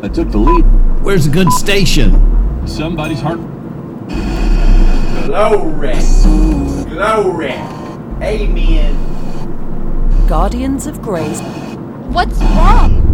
[0.00, 0.64] I took the lead.
[1.02, 2.66] Where's a good station?
[2.66, 3.40] Somebody's heart.
[5.26, 5.98] Glory.
[6.88, 7.52] Glory.
[8.22, 8.96] Amen.
[10.26, 11.40] Guardians of Grace.
[12.10, 13.04] What's wrong?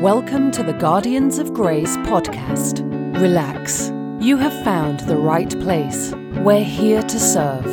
[0.00, 2.80] Welcome to the Guardians of Grace podcast.
[3.20, 3.91] Relax.
[4.22, 6.12] You have found the right place.
[6.36, 7.64] We're here to serve.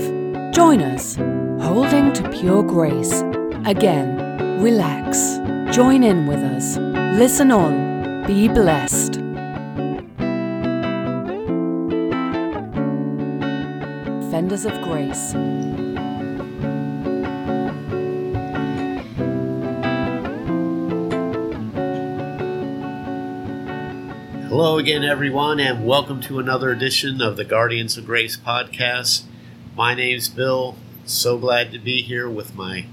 [0.52, 1.16] Join us,
[1.64, 3.22] holding to pure grace.
[3.68, 5.38] Again, relax.
[5.72, 6.78] Join in with us.
[7.20, 8.26] Listen on.
[8.26, 9.18] Be blessed.
[14.32, 15.36] Fenders of Grace.
[24.60, 29.24] Hello again, everyone, and welcome to another edition of the Guardians of Grace podcast.
[29.74, 30.76] My name's Bill.
[31.06, 32.86] So glad to be here with my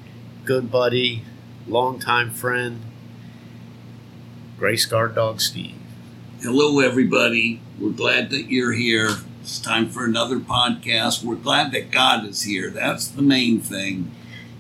[0.45, 1.25] good buddy,
[1.67, 2.83] longtime friend,
[4.57, 5.75] Grace Guard Dog Steve.
[6.41, 7.61] Hello, everybody.
[7.81, 9.17] We're glad that you're here.
[9.41, 11.25] It's time for another podcast.
[11.25, 12.71] We're glad that God is here.
[12.71, 14.13] That's the main thing.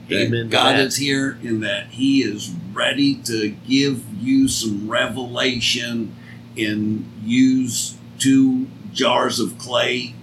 [0.08, 0.80] That Amen God that.
[0.80, 6.16] is here and that He is ready to give you some revelation
[6.56, 10.14] and use two jars of clay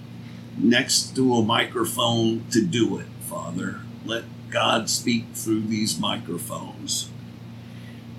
[0.58, 3.80] next to a microphone to do it, Father.
[4.04, 7.10] Let God speak through these microphones.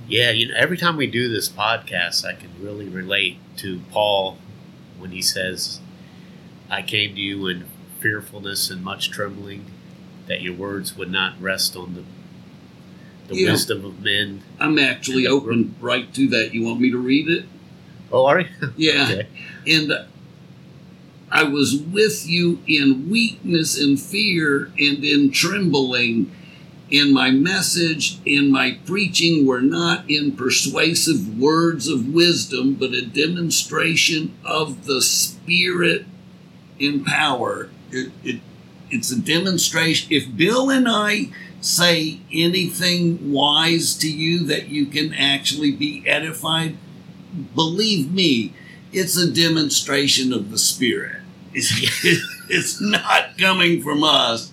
[0.08, 4.38] Yeah, you know, every time we do this podcast, I can really relate to Paul
[5.00, 5.80] when he says,
[6.70, 7.66] I came to you in
[8.00, 9.66] fearfulness and much trembling,
[10.28, 12.04] that your words would not rest on the,
[13.34, 13.52] the Yeah.
[13.52, 14.42] wisdom of men.
[14.60, 16.54] I'm actually open right to that.
[16.54, 17.46] You want me to read it?
[18.16, 18.48] Oh, are you?
[18.78, 19.04] Yeah.
[19.04, 19.28] Okay.
[19.68, 19.92] And
[21.30, 26.32] I was with you in weakness and fear and in trembling.
[26.90, 33.06] And my message and my preaching were not in persuasive words of wisdom, but a
[33.06, 36.06] demonstration of the Spirit
[36.80, 37.70] in power.
[37.92, 38.42] It, it,
[38.90, 40.08] it's a demonstration.
[40.10, 46.78] If Bill and I say anything wise to you that you can actually be edified,
[47.56, 48.54] believe me,
[48.92, 51.22] it's a demonstration of the Spirit.
[51.54, 51.72] It's,
[52.50, 54.52] it's not coming from us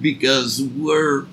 [0.00, 1.26] because we're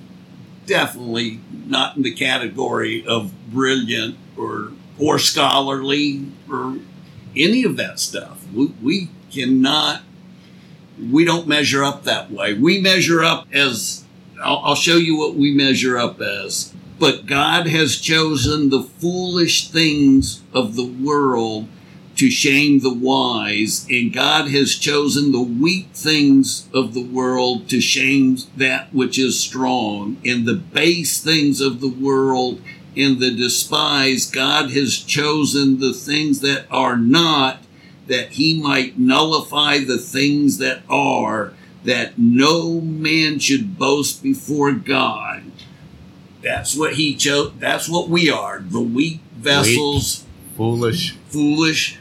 [0.66, 6.78] definitely not in the category of brilliant or or scholarly or
[7.36, 8.46] any of that stuff.
[8.54, 10.04] We, we cannot.
[11.12, 12.54] We don't measure up that way.
[12.54, 14.06] We measure up as
[14.44, 16.74] I'll, I'll show you what we measure up as.
[17.02, 21.68] But God has chosen the foolish things of the world
[22.18, 27.82] to shame the wise, and God has chosen the weak things of the world to
[27.82, 32.62] shame that which is strong, and the base things of the world
[32.96, 34.32] and the despised.
[34.32, 37.64] God has chosen the things that are not,
[38.06, 45.51] that he might nullify the things that are, that no man should boast before God.
[46.42, 47.54] That's what he chose.
[47.60, 48.60] That's what we are.
[48.60, 50.26] The weak vessels,
[50.56, 51.16] Foolish.
[51.28, 51.98] foolish.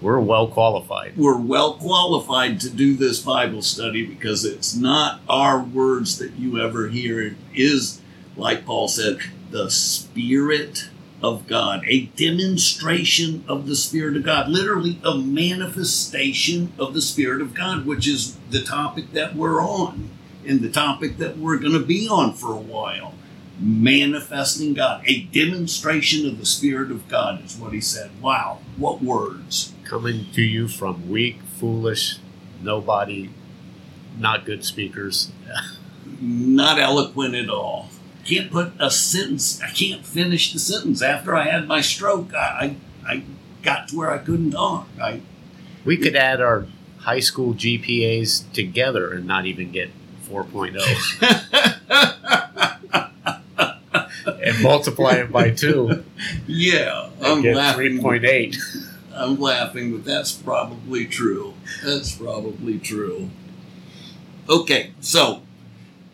[0.00, 1.16] We're well qualified.
[1.16, 6.60] We're well qualified to do this Bible study because it's not our words that you
[6.60, 7.20] ever hear.
[7.20, 8.00] It is,
[8.36, 9.18] like Paul said,
[9.50, 10.88] the Spirit
[11.22, 17.40] of God, a demonstration of the Spirit of God, literally a manifestation of the Spirit
[17.40, 20.10] of God, which is the topic that we're on
[20.44, 23.14] and the topic that we're going to be on for a while.
[23.62, 28.10] Manifesting God, a demonstration of the Spirit of God is what he said.
[28.20, 29.72] Wow, what words.
[29.84, 32.18] Coming to you from weak, foolish,
[32.60, 33.30] nobody,
[34.18, 35.30] not good speakers.
[36.20, 37.90] Not eloquent at all.
[38.24, 41.00] Can't put a sentence, I can't finish the sentence.
[41.00, 43.22] After I had my stroke, I, I, I
[43.62, 44.88] got to where I couldn't talk.
[45.00, 45.20] I,
[45.84, 46.66] We could add our
[46.98, 49.90] high school GPAs together and not even get
[50.28, 50.76] 4.0
[51.20, 52.11] and
[54.62, 56.04] multiply it by two.
[56.46, 57.98] yeah, I'm get laughing.
[57.98, 58.56] 3.8.
[59.14, 61.54] I'm laughing, but that's probably true.
[61.84, 63.30] That's probably true.
[64.48, 65.42] Okay, so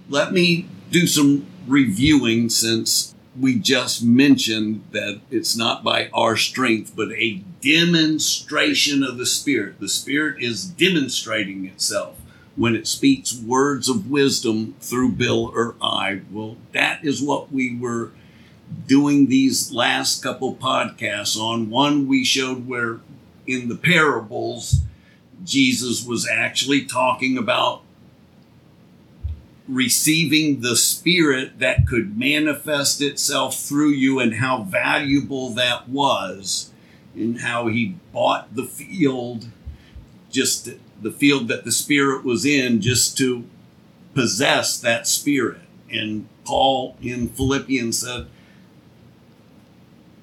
[0.09, 6.95] let me do some reviewing since we just mentioned that it's not by our strength,
[6.97, 9.79] but a demonstration of the Spirit.
[9.81, 12.21] The Spirit is demonstrating itself
[12.57, 16.23] when it speaks words of wisdom through Bill or I.
[16.31, 18.11] Well, that is what we were
[18.87, 21.71] doing these last couple podcasts on.
[21.71, 23.01] One, we showed where
[23.47, 24.81] in the parables,
[25.45, 27.83] Jesus was actually talking about
[29.69, 36.71] receiving the spirit that could manifest itself through you and how valuable that was
[37.15, 39.49] and how he bought the field
[40.31, 40.71] just
[41.01, 43.45] the field that the spirit was in just to
[44.15, 45.61] possess that spirit
[45.91, 48.27] and paul in philippians said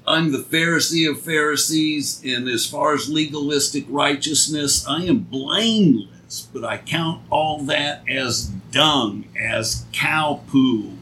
[0.08, 6.10] i'm the pharisee of pharisees and as far as legalistic righteousness i am blameless
[6.42, 10.94] but I count all that as dung, as cow poo,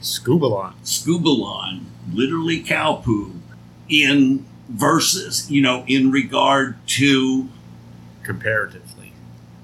[0.00, 0.74] Skubalon.
[0.82, 3.32] skubalon, literally cow poo,
[3.88, 7.48] in verses, you know, in regard to
[8.22, 9.12] comparatively.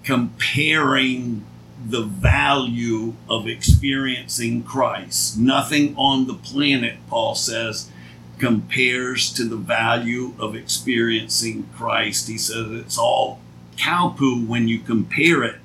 [0.03, 1.45] comparing
[1.85, 5.37] the value of experiencing Christ.
[5.39, 7.91] Nothing on the planet, Paul says,
[8.39, 12.29] compares to the value of experiencing Christ.
[12.29, 13.41] He says it's all
[13.77, 15.61] cow poo when you compare it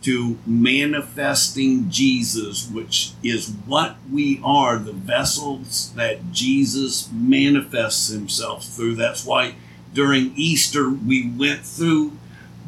[0.00, 8.94] to manifesting Jesus, which is what we are, the vessels that Jesus manifests himself through.
[8.94, 9.56] That's why
[9.92, 12.12] during Easter we went through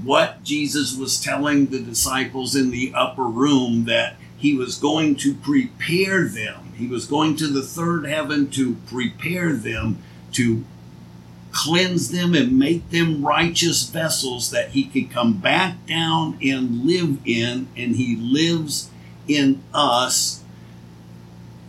[0.03, 5.35] what Jesus was telling the disciples in the upper room that he was going to
[5.35, 6.70] prepare them.
[6.81, 10.65] He was going to the third heaven to prepare them to
[11.53, 17.19] cleanse them and make them righteous vessels that he could come back down and live
[17.25, 17.69] in.
[17.77, 18.91] And he lives
[19.29, 20.43] in us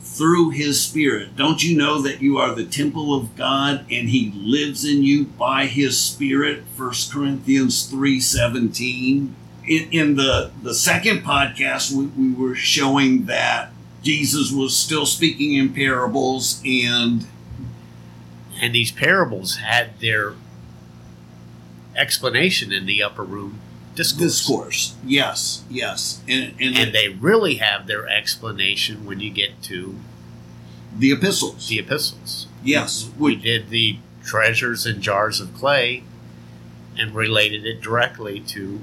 [0.02, 1.36] through his spirit.
[1.36, 5.26] Don't you know that you are the temple of God and he lives in you
[5.26, 6.64] by his spirit?
[6.78, 9.34] 1 Corinthians 3:17.
[9.68, 13.71] In, in the, the second podcast, we, we were showing that
[14.04, 17.28] Jesus was still speaking in parables and
[18.62, 20.34] And these parables had their
[21.96, 23.60] explanation in the upper room
[23.96, 24.22] discourse.
[24.22, 24.96] discourse.
[25.06, 26.22] Yes, yes.
[26.28, 29.96] And, and, And they really have their explanation when you get to
[30.98, 31.68] the epistles.
[31.68, 32.48] the epistles.
[32.64, 33.10] yes.
[33.18, 36.04] We We, did the treasures in jars of clay
[36.98, 38.82] and related it directly to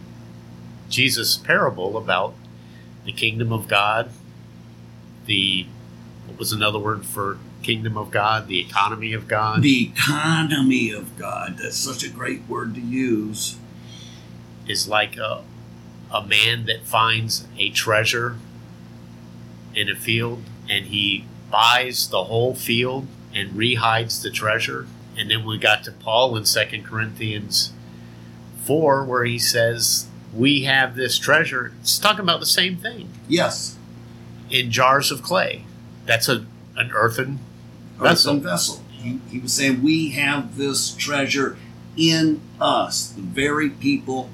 [0.89, 2.35] Jesus' parable about
[3.05, 4.11] the kingdom of God,
[5.29, 5.67] the
[6.27, 9.63] what was another word for kingdom of God, the economy of God.
[9.63, 11.59] the economy of God.
[11.59, 13.57] That's such a great word to use.
[14.67, 15.43] is like a,
[16.13, 18.37] a man that finds a treasure
[19.75, 24.87] in a field and he buys the whole field and rehides the treasure.
[25.17, 27.73] And then we got to Paul in 2 Corinthians
[28.65, 31.73] 4 where he says, We have this treasure.
[31.81, 33.78] It's talking about the same thing Yes.
[34.51, 35.65] In jars of clay.
[36.07, 36.47] That's a
[36.77, 37.41] an earthen
[37.99, 38.33] vessel.
[38.33, 38.83] Earthen vessel.
[38.91, 41.57] He, he was saying, We have this treasure
[41.97, 44.31] in us, the very people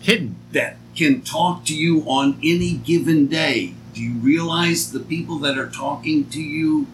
[0.00, 0.36] hidden.
[0.52, 3.74] that can talk to you on any given day.
[3.94, 6.86] Do you realize the people that are talking to you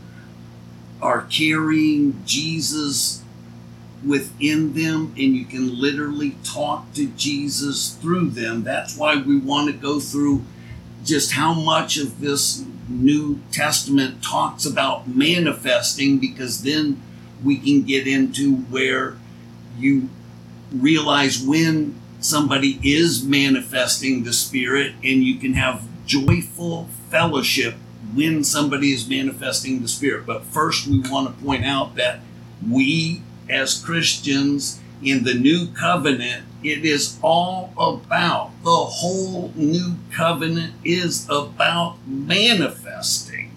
[1.00, 3.22] are carrying Jesus
[4.04, 8.64] within them and you can literally talk to Jesus through them?
[8.64, 10.44] That's why we want to go through
[11.04, 17.00] just how much of this New Testament talks about manifesting because then
[17.42, 19.16] we can get into where
[19.78, 20.08] you
[20.72, 27.74] realize when somebody is manifesting the Spirit and you can have joyful fellowship
[28.14, 30.26] when somebody is manifesting the Spirit.
[30.26, 32.20] But first, we want to point out that
[32.68, 40.74] we as Christians in the new covenant, it is all about the whole new covenant
[40.84, 43.50] is about manifesting.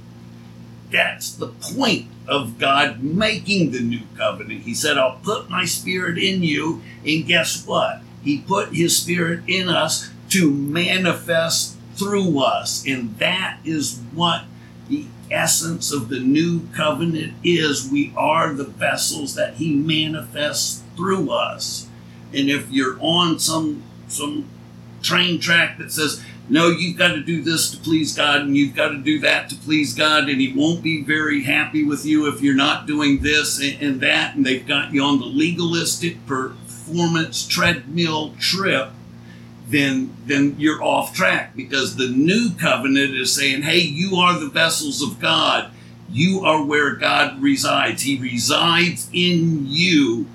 [0.91, 4.61] That's the point of God making the new covenant.
[4.61, 6.81] He said, I'll put my spirit in you.
[7.05, 8.01] And guess what?
[8.23, 12.85] He put his spirit in us to manifest through us.
[12.87, 14.45] And that is what
[14.87, 17.89] the essence of the new covenant is.
[17.89, 21.87] We are the vessels that he manifests through us.
[22.33, 24.45] And if you're on some some
[25.01, 28.75] train track that says, no, you've got to do this to please God, and you've
[28.75, 32.27] got to do that to please God, and He won't be very happy with you
[32.27, 36.25] if you're not doing this and, and that, and they've got you on the legalistic
[36.27, 38.91] performance treadmill trip,
[39.67, 44.49] then then you're off track because the new covenant is saying, hey, you are the
[44.49, 45.71] vessels of God.
[46.11, 48.03] You are where God resides.
[48.03, 50.27] He resides in you.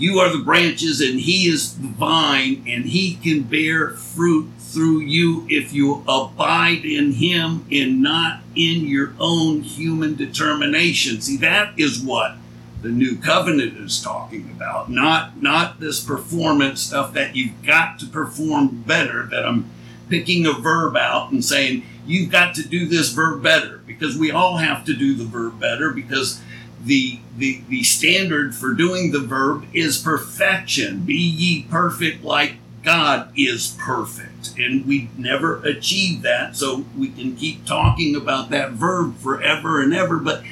[0.00, 5.00] You are the branches, and He is the vine, and He can bear fruit through
[5.00, 11.20] you if you abide in Him and not in your own human determination.
[11.20, 12.36] See, that is what
[12.80, 14.90] the new covenant is talking about.
[14.90, 19.26] Not not this performance stuff that you've got to perform better.
[19.26, 19.70] That I'm
[20.08, 24.30] picking a verb out and saying you've got to do this verb better because we
[24.30, 26.40] all have to do the verb better because
[26.82, 31.00] the the the standard for doing the verb is perfection.
[31.00, 34.58] Be ye perfect like God is perfect.
[34.58, 36.56] And we never achieve that.
[36.56, 40.42] So we can keep talking about that verb forever and ever, but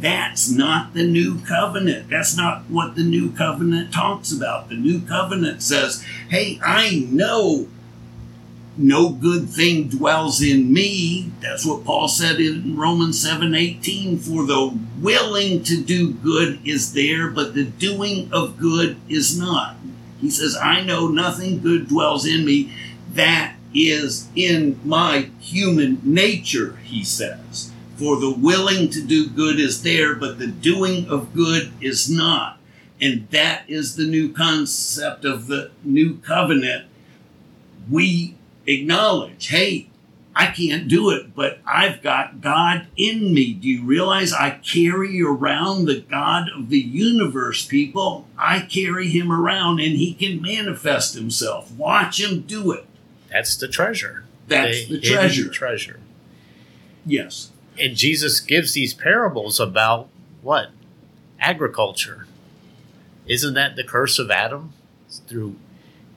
[0.00, 2.10] that's not the new covenant.
[2.10, 4.68] That's not what the new covenant talks about.
[4.68, 7.68] The new covenant says, hey, I know
[8.78, 11.32] no good thing dwells in me.
[11.40, 14.18] That's what Paul said in Romans 7 18.
[14.18, 19.76] For the willing to do good is there, but the doing of good is not.
[20.20, 22.72] He says, I know nothing good dwells in me.
[23.12, 27.72] That is in my human nature, he says.
[27.96, 32.58] For the willing to do good is there, but the doing of good is not.
[33.00, 36.86] And that is the new concept of the new covenant.
[37.90, 38.36] We
[38.66, 39.88] acknowledge, hey,
[40.34, 43.54] I can't do it, but I've got God in me.
[43.54, 48.26] Do you realize I carry around the God of the universe, people?
[48.36, 51.72] I carry him around and he can manifest himself.
[51.72, 52.84] Watch him do it.
[53.30, 54.24] That's the treasure.
[54.46, 55.48] That's the hidden treasure.
[55.48, 56.00] Treasure.
[57.06, 57.50] Yes.
[57.78, 60.08] And Jesus gives these parables about
[60.42, 60.70] what?
[61.40, 62.26] Agriculture.
[63.26, 64.74] Isn't that the curse of Adam?
[65.26, 65.56] Through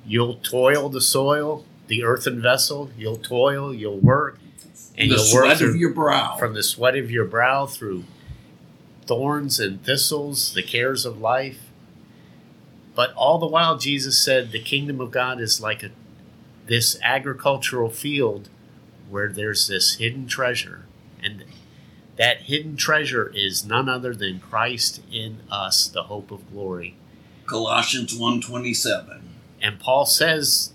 [0.06, 4.40] you'll toil the soil, the earthen vessel, you'll toil, you'll work,
[4.98, 6.38] and the you'll work sweat through, of your brow.
[6.38, 8.06] from the sweat of your brow through
[9.06, 11.60] thorns and thistles, the cares of life.
[12.96, 15.90] But all the while, Jesus said the kingdom of God is like a
[16.68, 18.48] this agricultural field
[19.10, 20.86] where there's this hidden treasure,
[21.24, 21.44] and
[22.18, 26.96] that hidden treasure is none other than Christ in us, the hope of glory.
[27.48, 29.24] Colossians 127.
[29.62, 30.74] And Paul says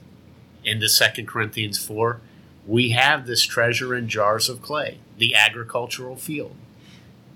[0.64, 2.20] in the Second Corinthians 4,
[2.66, 6.56] we have this treasure in jars of clay, the agricultural field.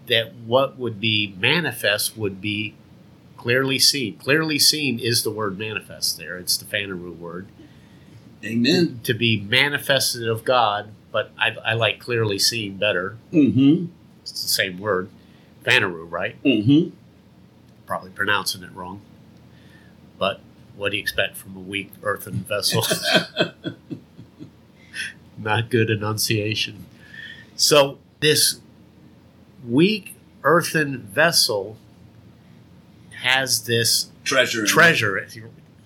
[0.07, 2.75] That what would be manifest would be
[3.37, 4.17] clearly seen.
[4.17, 6.39] Clearly seen is the word manifest there.
[6.39, 7.47] It's the phaneroo word.
[8.45, 9.01] Amen.
[9.05, 13.19] To be manifested of God, but I, I like clearly seen better.
[13.33, 13.87] Mm-hmm.
[14.23, 15.11] It's the same word.
[15.65, 16.43] phaneroo, right?
[16.43, 16.95] Mm-hmm.
[17.87, 19.01] Probably pronouncing it wrong.
[20.19, 20.41] But
[20.79, 22.85] what do you expect from a weak earthen vessel?
[25.39, 26.87] Not good enunciation.
[27.57, 28.61] So, this
[29.67, 31.77] weak earthen vessel
[33.23, 34.65] has this Treasure.
[34.67, 35.27] treasure.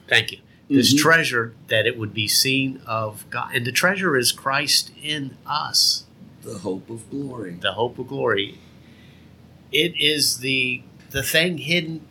[0.08, 0.38] Thank you.
[0.68, 0.98] This Mhm.
[0.98, 3.54] treasure that it would be seen of God.
[3.54, 6.04] And the treasure is Christ in us,
[6.42, 7.56] The hope of glory.
[7.60, 8.58] the hope of glory.
[9.70, 12.06] It is the the thing hidden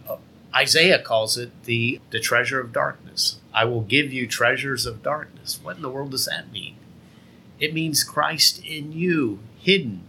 [0.56, 3.40] Isaiah calls it the the treasure of darkness.
[3.54, 5.60] I will give you treasures of darkness.
[5.62, 6.76] What in the world does that mean?
[7.60, 10.04] It means Christ in you, hidden,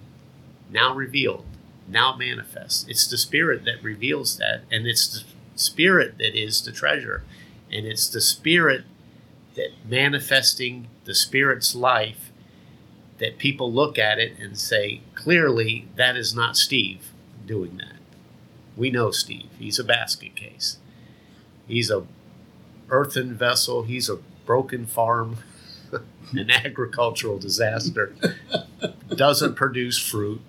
[0.70, 1.44] now revealed,
[1.86, 2.88] now manifest.
[2.88, 7.24] It's the Spirit that reveals that, and it's the Spirit that is the treasure,
[7.70, 8.84] and it's the Spirit
[9.54, 12.32] that manifesting the Spirit's life
[13.18, 17.10] that people look at it and say, clearly, that is not Steve
[17.46, 17.91] doing that.
[18.76, 19.50] We know Steve.
[19.58, 20.78] He's a basket case.
[21.66, 22.06] He's a
[22.88, 23.82] earthen vessel.
[23.82, 25.38] He's a broken farm,
[26.32, 28.14] an agricultural disaster.
[29.08, 30.40] Doesn't produce fruit,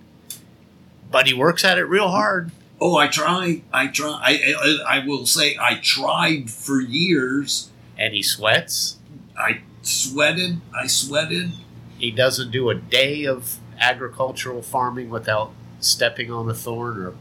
[1.10, 2.50] but he works at it real hard.
[2.80, 3.62] Oh, I try.
[3.72, 4.20] I try.
[4.22, 7.70] I, I, I will say I tried for years.
[7.96, 8.98] And he sweats.
[9.38, 10.60] I sweated.
[10.74, 11.52] I sweated.
[11.98, 17.14] He doesn't do a day of agricultural farming without stepping on a thorn or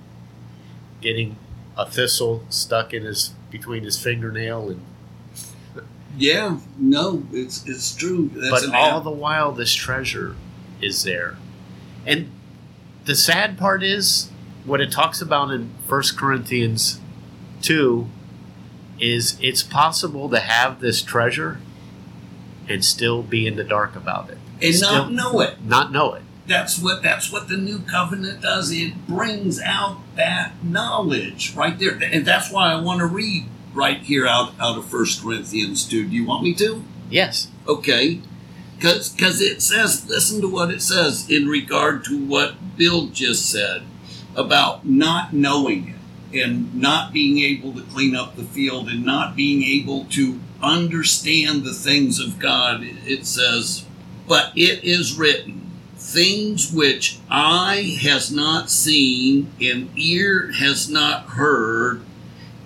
[1.03, 1.36] getting
[1.77, 4.81] a thistle stuck in his between his fingernail and
[6.17, 6.60] Yeah.
[6.77, 8.29] No, it's it's true.
[8.33, 9.03] That's but all app.
[9.03, 10.36] the while this treasure
[10.81, 11.38] is there
[12.05, 12.29] and
[13.05, 14.29] the sad part is
[14.65, 17.00] what it talks about in 1 corinthians
[17.62, 18.07] 2
[19.00, 21.60] is it's possible to have this treasure
[22.67, 25.63] and still be in the dark about it and Still not know it.
[25.63, 28.71] not know it That's what that's what the new covenant does.
[28.71, 34.00] It brings out that knowledge right there, and that's why I want to read right
[34.00, 36.03] here out out of First Corinthians two.
[36.03, 36.83] Do you want me to?
[37.09, 38.19] yes Okay.
[38.77, 43.83] Because it says, listen to what it says in regard to what Bill just said
[44.35, 49.35] about not knowing it and not being able to clean up the field and not
[49.35, 52.81] being able to understand the things of God.
[52.83, 53.85] It says,
[54.27, 55.62] but it is written,
[56.03, 62.01] things which eye has not seen and ear has not heard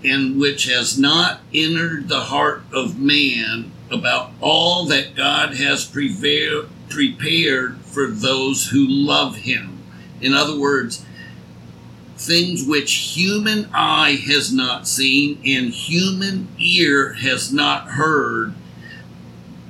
[0.04, 7.78] and which has not entered the heart of man about all that God has prepared
[7.82, 9.84] for those who love him.
[10.20, 11.06] In other words,
[12.18, 18.56] things which human eye has not seen and human ear has not heard.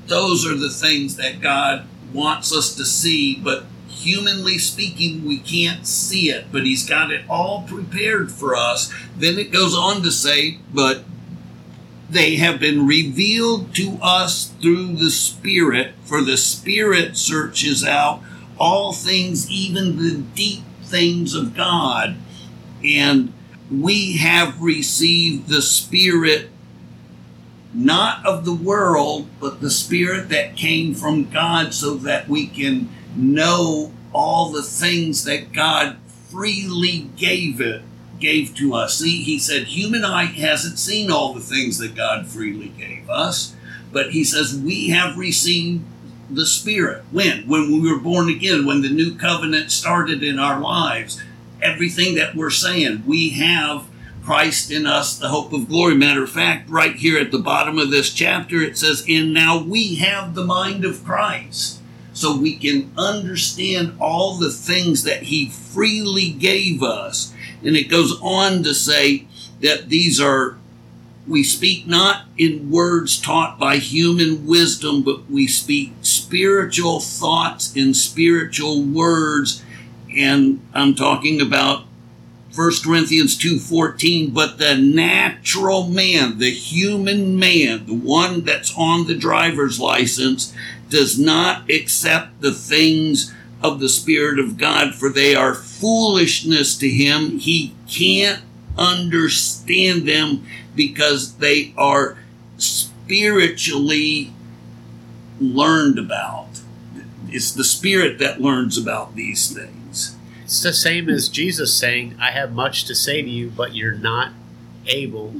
[0.07, 5.85] Those are the things that God wants us to see, but humanly speaking, we can't
[5.85, 8.93] see it, but He's got it all prepared for us.
[9.15, 11.03] Then it goes on to say, but
[12.09, 18.21] they have been revealed to us through the Spirit, for the Spirit searches out
[18.57, 22.15] all things, even the deep things of God.
[22.83, 23.33] And
[23.69, 26.49] we have received the Spirit,
[27.73, 32.89] not of the world, but the Spirit that came from God, so that we can
[33.15, 35.97] know all the things that God
[36.29, 37.83] freely gave it
[38.19, 38.97] gave to us.
[38.97, 43.55] See, he said human eye hasn't seen all the things that God freely gave us,
[43.91, 45.83] but he says we have received
[46.29, 47.03] the Spirit.
[47.11, 47.47] When?
[47.47, 51.21] When we were born again, when the new covenant started in our lives.
[51.61, 53.87] Everything that we're saying, we have
[54.27, 55.95] Christ in us, the hope of glory.
[55.95, 59.63] Matter of fact, right here at the bottom of this chapter, it says, And now
[59.63, 61.79] we have the mind of Christ.
[62.11, 67.33] So we can understand all the things that He freely gave us.
[67.63, 69.27] And it goes on to say
[69.61, 70.57] that these are,
[71.25, 77.93] we speak not in words taught by human wisdom, but we speak spiritual thoughts in
[77.93, 79.63] spiritual words.
[80.13, 81.85] And I'm talking about
[82.57, 89.13] 1 Corinthians 2:14 but the natural man the human man the one that's on the
[89.13, 90.53] driver's license
[90.89, 96.89] does not accept the things of the spirit of God for they are foolishness to
[96.89, 97.37] him.
[97.37, 98.41] He can't
[98.75, 100.43] understand them
[100.75, 102.17] because they are
[102.57, 104.33] spiritually
[105.39, 106.47] learned about.
[107.29, 109.76] It's the spirit that learns about these things
[110.47, 113.91] It's the same as Jesus saying, I have much to say to you, but you're
[113.91, 114.31] not
[114.85, 115.33] able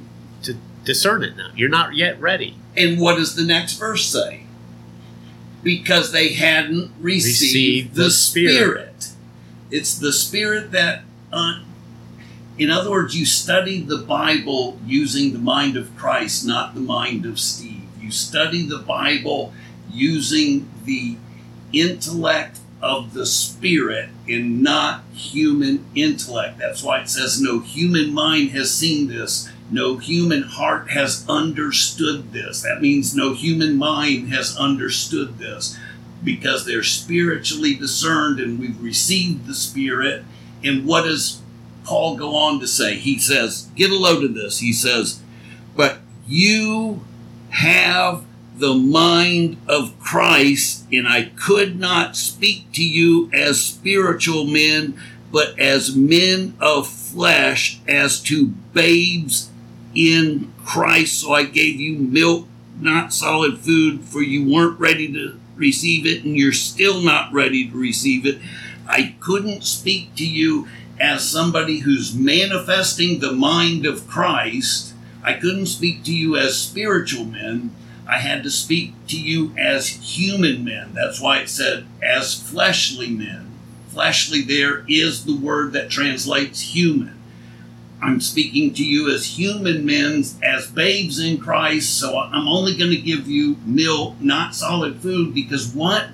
[0.43, 1.51] to discern it now.
[1.55, 2.57] You're not yet ready.
[2.75, 4.43] And what does the next verse say?
[5.63, 8.53] Because they hadn't received, Received the, the Spirit.
[8.55, 9.09] Spirit.
[9.71, 11.61] It's the Spirit that, uh,
[12.57, 17.25] in other words, you study the Bible using the mind of Christ, not the mind
[17.25, 17.83] of Steve.
[18.01, 19.53] You study the Bible
[19.89, 21.15] using the
[21.71, 26.57] intellect of the Spirit and not human intellect.
[26.59, 32.31] That's why it says, No human mind has seen this, no human heart has understood
[32.31, 32.61] this.
[32.61, 35.77] That means no human mind has understood this
[36.23, 40.23] because they're spiritually discerned and we've received the Spirit.
[40.63, 41.41] And what does
[41.83, 42.95] Paul go on to say?
[42.95, 44.59] He says, Get a load of this.
[44.59, 45.21] He says,
[45.75, 47.01] But you
[47.49, 48.23] have
[48.59, 54.99] the mind of Christ, and I could not speak to you as spiritual men,
[55.31, 59.49] but as men of flesh, as to babes
[59.93, 61.19] in Christ.
[61.21, 62.47] So I gave you milk,
[62.79, 67.69] not solid food, for you weren't ready to receive it, and you're still not ready
[67.69, 68.39] to receive it.
[68.87, 70.67] I couldn't speak to you
[70.99, 74.93] as somebody who's manifesting the mind of Christ.
[75.23, 77.71] I couldn't speak to you as spiritual men.
[78.07, 80.93] I had to speak to you as human men.
[80.93, 83.51] That's why it said as fleshly men.
[83.89, 87.17] Fleshly there is the word that translates human.
[88.01, 91.99] I'm speaking to you as human men, as babes in Christ.
[91.99, 96.09] So I'm only going to give you milk, not solid food, because what?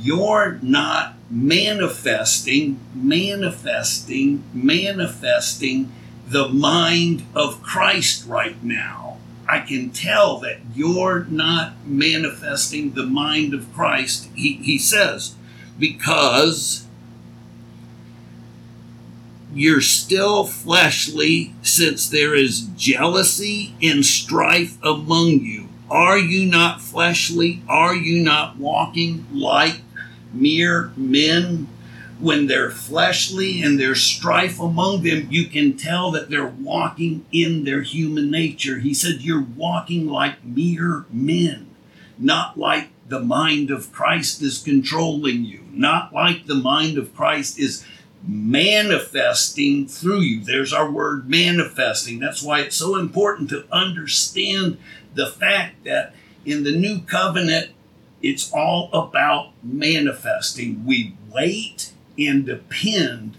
[0.00, 5.92] You're not manifesting, manifesting, manifesting
[6.28, 9.07] the mind of Christ right now.
[9.48, 15.34] I can tell that you're not manifesting the mind of Christ, he, he says,
[15.78, 16.86] because
[19.54, 25.68] you're still fleshly since there is jealousy and strife among you.
[25.90, 27.62] Are you not fleshly?
[27.66, 29.80] Are you not walking like
[30.34, 31.68] mere men?
[32.20, 37.64] When they're fleshly and there's strife among them, you can tell that they're walking in
[37.64, 38.78] their human nature.
[38.78, 41.68] He said, You're walking like mere men,
[42.18, 47.58] not like the mind of Christ is controlling you, not like the mind of Christ
[47.58, 47.84] is
[48.26, 50.44] manifesting through you.
[50.44, 52.18] There's our word manifesting.
[52.18, 54.76] That's why it's so important to understand
[55.14, 57.70] the fact that in the new covenant,
[58.20, 60.84] It's all about manifesting.
[60.84, 63.36] We wait and depend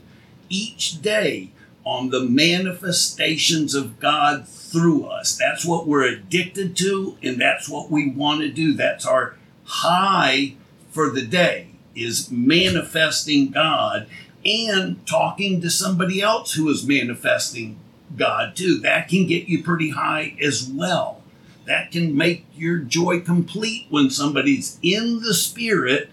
[0.49, 1.51] each day
[1.85, 5.35] on the manifestations of God through us.
[5.35, 8.73] That's what we're addicted to, and that's what we want to do.
[8.73, 10.55] That's our high
[10.91, 14.07] for the day is manifesting God
[14.45, 17.77] and talking to somebody else who is manifesting
[18.15, 18.79] God too.
[18.79, 21.21] That can get you pretty high as well.
[21.65, 26.09] That can make your joy complete when somebody's in the spirit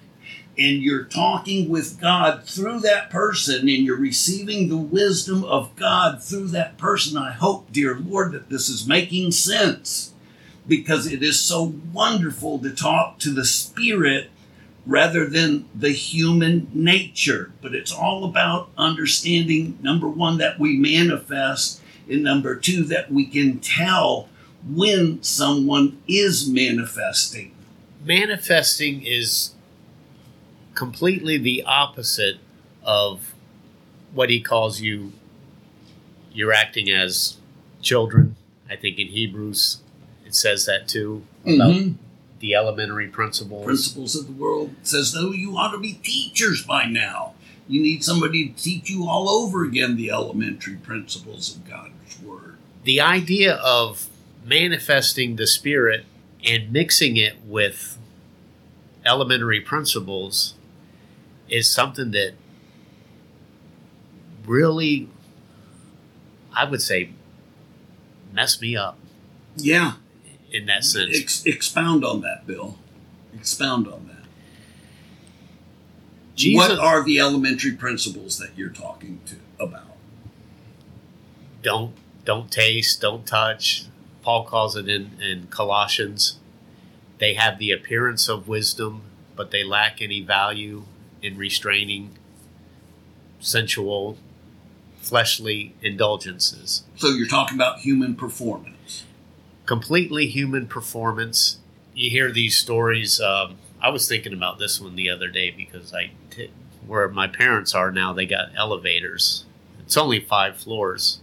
[0.59, 6.23] and you're talking with God through that person and you're receiving the wisdom of God
[6.23, 7.19] through that person.
[7.19, 10.14] I hope, dear Lord, that this is making sense
[10.66, 14.31] because it is so wonderful to talk to the spirit
[14.87, 17.53] rather than the human nature.
[17.61, 23.27] But it's all about understanding number one, that we manifest, and number two, that we
[23.27, 24.29] can tell
[24.69, 27.53] when someone is manifesting.
[28.05, 29.56] Manifesting is
[30.77, 32.37] completely the opposite
[32.85, 33.35] of
[34.15, 35.12] what he calls you.
[36.33, 37.39] You're acting as
[37.83, 38.37] children.
[38.71, 39.79] I think in Hebrews
[40.25, 41.95] it says that too about Mhm.
[42.41, 43.65] the elementary principles.
[43.65, 47.33] Principles of the world it says, though you ought to be teachers by now.
[47.69, 52.57] You need somebody to teach you all over again the elementary principles of God's Word.
[52.85, 54.09] the idea of
[54.45, 56.05] manifesting the spirit
[56.45, 57.99] and mixing it with
[59.05, 60.55] elementary principles
[61.48, 62.35] is something that
[64.46, 65.09] really
[66.54, 67.11] i would say
[68.32, 68.98] messed me up
[69.56, 69.94] Yeah,
[70.52, 72.78] in that sense Ex- expound on that, Bill.
[73.35, 74.26] Expound on that.
[76.37, 79.82] jesus What are the elementary principles that you're talking to about?
[81.62, 83.87] don't don't taste don't touch
[84.22, 86.38] paul calls it in in colossians
[87.18, 89.02] they have the appearance of wisdom
[89.37, 90.85] but they lack any value
[91.27, 92.11] in restraining
[93.41, 94.19] sensual
[94.99, 96.83] fleshly indulgences.
[96.97, 99.05] So you're talking about human performance.
[99.67, 101.59] completely human performance.
[101.95, 105.93] You hear these stories um, i was thinking about this one the other day because
[105.93, 106.51] i t-
[106.87, 109.45] where my parents are now they got elevators.
[109.81, 111.21] It's only five floors.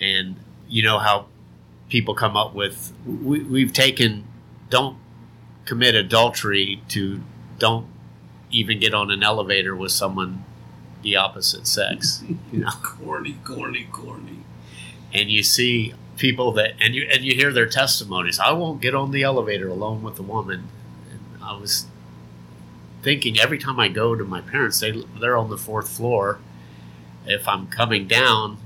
[0.00, 0.36] And
[0.68, 1.26] you know how
[1.88, 4.24] people come up with we, we've taken
[4.70, 4.96] don't
[5.66, 7.22] commit adultery to
[7.58, 7.86] don't
[8.54, 10.44] even get on an elevator with someone
[11.02, 12.70] the opposite sex you know?
[12.82, 14.38] Corny, corny, corny.
[15.12, 18.38] and you see people that and you and you hear their testimonies.
[18.38, 20.68] I won't get on the elevator alone with a woman.
[21.10, 21.86] And i was
[23.02, 26.38] thinking every time i go to my parents they they're on the fourth floor.
[27.26, 28.58] If i'm coming down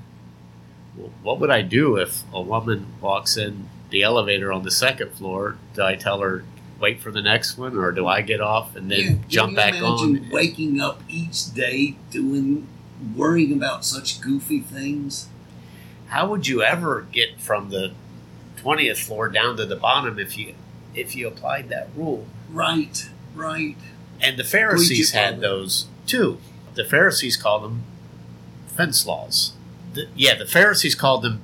[1.22, 5.56] what would i do if a woman walks in the elevator on the second floor?
[5.74, 6.44] Do i tell her
[6.80, 9.74] wait for the next one or do i get off and then Yeah, jump back
[9.82, 10.28] on?
[10.30, 12.68] Waking up each day doing,
[13.16, 15.28] worrying about such goofy things.
[16.08, 17.92] how would you ever get from the
[18.62, 20.54] 20th floor down to the bottom if you
[20.94, 22.26] if you applied that rule?
[22.50, 23.76] Right, right.
[24.20, 26.38] and the pharisees had those too.
[26.74, 27.82] The pharisees called them
[28.68, 29.52] fence laws.
[29.94, 31.40] The, yeah the pharisees called them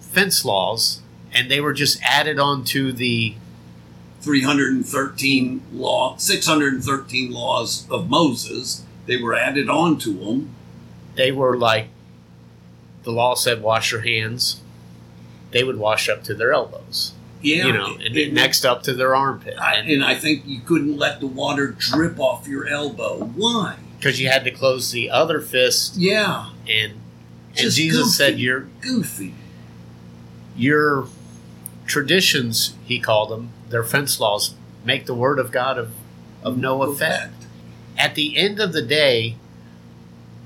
[0.00, 1.00] fence laws
[1.32, 3.34] and they were just added on to the
[4.26, 8.82] 313 law, 613 laws of Moses.
[9.06, 10.50] They were added on to them.
[11.14, 11.88] they were like
[13.04, 14.60] the law said wash your hands
[15.52, 18.92] they would wash up to their elbows Yeah, you know and it- next up to
[18.92, 22.66] their armpit I, and and I think you couldn't let the water drip off your
[22.66, 23.30] elbow.
[23.36, 23.76] Why?
[23.96, 28.10] because you had to close the other fist Yeah, and and Just jesus goofy.
[28.12, 29.34] said your goofy.
[30.56, 31.06] your
[31.86, 35.92] traditions he called them their fence laws make the word of god of,
[36.42, 37.32] of no effect
[37.98, 39.36] at the end of the day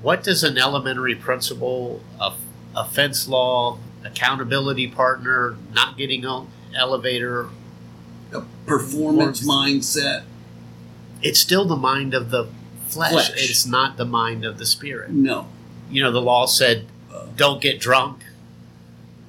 [0.01, 2.33] what does an elementary principle a,
[2.75, 7.49] a fence law accountability partner not getting on elevator
[8.33, 10.23] A performance mindset.
[11.21, 12.47] it's still the mind of the
[12.87, 13.11] flesh.
[13.11, 13.31] Flesh.
[13.35, 15.47] it's not the mind of the spirit No.
[15.91, 16.87] you know the law said
[17.35, 18.23] don't get drunk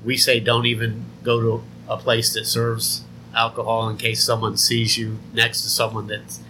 [0.04, 3.02] we say don't even go to a place that serves
[3.34, 6.40] alcohol in case someone sees you next to someone that's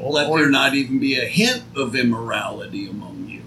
[0.00, 3.42] Let or- there not even be a hint of immorality among you.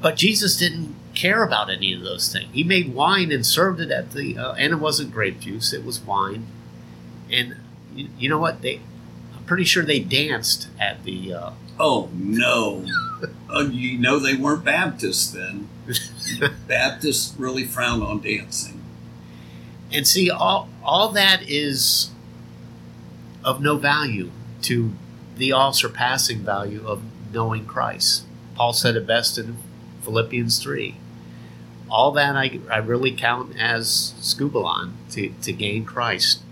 [0.00, 3.90] but jesus didn't care about any of those things he made wine and served it
[3.90, 6.46] at the uh, and it wasn't grape juice it was wine
[7.30, 7.56] and
[7.94, 8.80] you, you know what they
[9.36, 11.50] i'm pretty sure they danced at the uh,
[11.82, 12.84] Oh no!
[13.50, 15.66] uh, you know they weren't Baptists then.
[16.68, 18.79] Baptists really frown on dancing.
[19.92, 22.10] And see, all all that is
[23.44, 24.30] of no value
[24.62, 24.92] to
[25.36, 28.24] the all surpassing value of knowing Christ.
[28.54, 29.56] Paul said it best in
[30.02, 30.96] Philippians 3.
[31.88, 36.42] All that I, I really count as skubalon to, to gain Christ.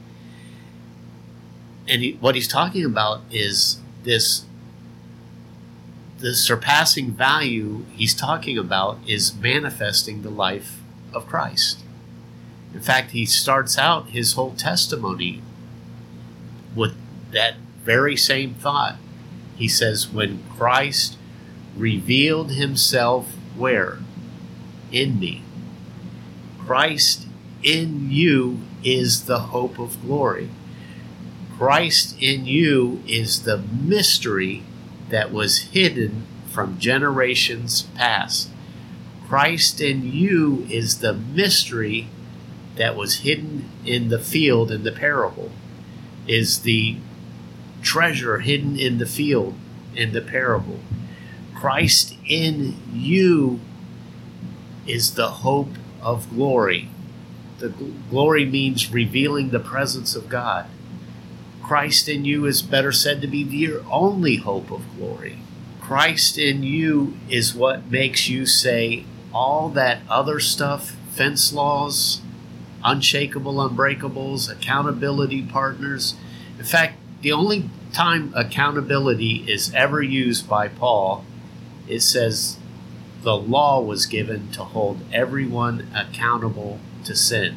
[1.86, 4.44] And he, what he's talking about is this
[6.18, 10.80] the surpassing value he's talking about is manifesting the life
[11.12, 11.84] of Christ.
[12.74, 15.42] In fact, he starts out his whole testimony
[16.74, 16.94] with
[17.32, 18.96] that very same thought.
[19.56, 21.16] He says, When Christ
[21.76, 23.98] revealed himself where?
[24.92, 25.42] In me.
[26.58, 27.26] Christ
[27.62, 30.50] in you is the hope of glory.
[31.56, 34.62] Christ in you is the mystery
[35.08, 38.50] that was hidden from generations past.
[39.26, 42.08] Christ in you is the mystery
[42.78, 45.50] that was hidden in the field in the parable,
[46.26, 46.96] is the
[47.82, 49.54] treasure hidden in the field
[49.94, 50.80] in the parable.
[51.54, 53.60] Christ in you
[54.86, 56.88] is the hope of glory.
[57.58, 57.68] The
[58.10, 60.66] glory means revealing the presence of God.
[61.62, 65.38] Christ in you is better said to be your only hope of glory.
[65.80, 72.22] Christ in you is what makes you say all that other stuff, fence laws,
[72.84, 76.14] unshakable unbreakables, accountability partners.
[76.58, 81.24] In fact, the only time accountability is ever used by Paul,
[81.88, 82.58] it says
[83.22, 87.56] the law was given to hold everyone accountable to sin.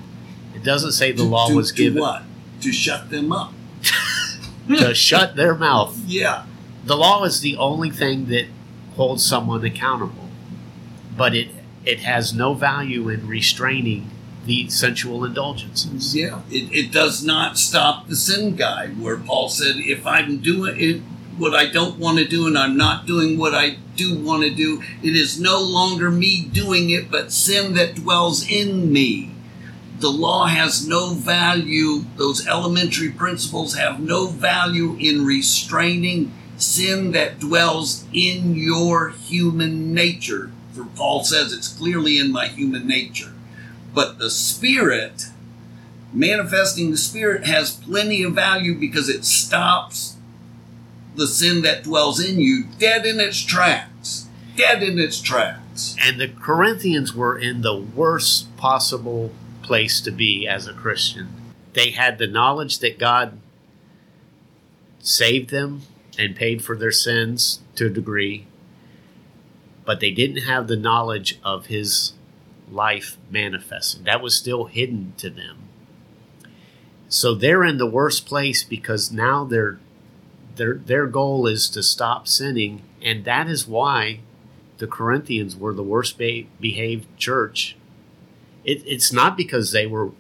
[0.56, 2.24] It doesn't say the To- law to- was to given what?
[2.62, 3.54] To shut them up.
[4.68, 5.98] to shut their mouth.
[6.08, 6.44] Yeah.
[6.86, 8.46] The law is the only thing that
[8.96, 10.30] holds someone accountable,
[11.18, 11.50] but it
[11.86, 14.10] it has no value in restraining
[14.46, 16.16] the sensual indulgences.
[16.16, 16.42] Yeah.
[16.50, 21.02] It, it does not stop the sin guy, where Paul said, if I'm doing it,
[21.38, 24.50] what I don't want to do and I'm not doing what I do want to
[24.50, 29.32] do, it is no longer me doing it, but sin that dwells in me.
[30.00, 32.06] The law has no value.
[32.18, 40.52] Those elementary principles have no value in restraining sin that dwells in your human nature.
[40.74, 43.34] For Paul says it's clearly in my human nature.
[43.94, 45.28] But the Spirit,
[46.14, 50.18] manifesting the Spirit, has plenty of value because it stops
[51.16, 54.28] the sin that dwells in you dead in its tracks.
[54.56, 55.96] Dead in its tracks.
[56.02, 61.30] And the Corinthians were in the worst possible place to be as a Christian.
[61.74, 63.40] They had the knowledge that God
[65.00, 65.82] saved them
[66.18, 68.46] and paid for their sins to a degree,
[69.86, 72.14] but they didn't have the knowledge of His
[72.72, 74.04] life manifesting.
[74.04, 75.58] That was still hidden to them.
[77.10, 79.80] So they're in the worst place because now their
[80.56, 84.20] their their goal is to stop sinning, and that is why
[84.78, 87.76] the Corinthians were the worst be- behaved church.
[88.64, 90.12] It, it's not because they were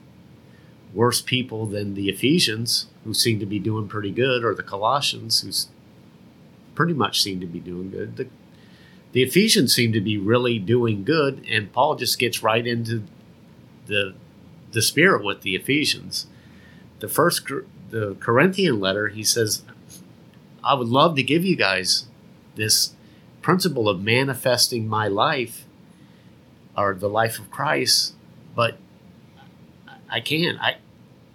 [0.94, 5.42] worse people than the Ephesians, who seem to be doing pretty good, or the Colossians,
[5.42, 5.52] who
[6.76, 8.18] pretty much seem to be doing good.
[8.18, 8.28] The,
[9.12, 13.04] the Ephesians seem to be really doing good, and Paul just gets right into
[13.88, 14.14] the
[14.72, 16.28] the spirit with the Ephesians.
[17.00, 17.46] The first
[17.90, 19.64] the Corinthian letter, he says,
[20.64, 22.06] "I would love to give you guys
[22.56, 22.94] this
[23.42, 25.66] principle of manifesting my life
[26.78, 28.14] or the life of Christ,
[28.56, 28.78] but
[30.10, 30.58] I can't.
[30.62, 30.78] I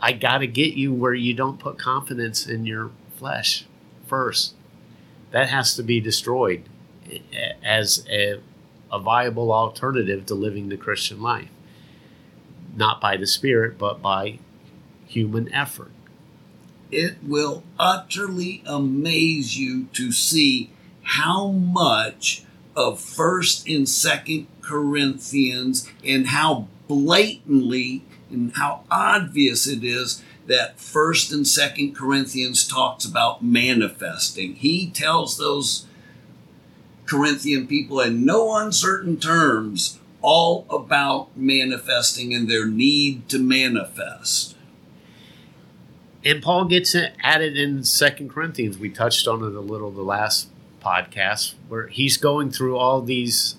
[0.01, 3.67] I got to get you where you don't put confidence in your flesh
[4.07, 4.55] first.
[5.31, 6.63] That has to be destroyed
[7.63, 8.41] as a,
[8.93, 11.49] a viable alternative to living the Christian life.
[12.75, 14.39] Not by the Spirit, but by
[15.07, 15.91] human effort.
[16.91, 20.71] It will utterly amaze you to see
[21.03, 22.45] how much
[22.77, 31.33] of First and Second Corinthians and how blatantly and how obvious it is that First
[31.33, 34.55] and Second Corinthians talks about manifesting.
[34.55, 35.86] He tells those
[37.07, 44.57] Corinthian people in no uncertain terms all about manifesting and their need to manifest.
[46.25, 48.79] And Paul gets at it in Second Corinthians.
[48.79, 50.49] We touched on it a little the last
[50.83, 53.57] podcast, where he's going through all these